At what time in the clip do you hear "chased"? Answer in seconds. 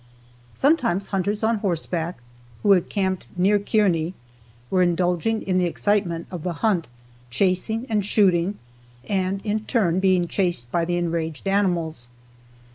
10.27-10.71